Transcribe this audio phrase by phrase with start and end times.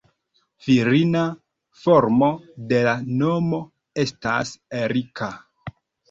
[0.67, 1.25] Virina
[1.81, 2.29] formo
[2.71, 3.59] de la nomo
[4.05, 5.29] estas Erika.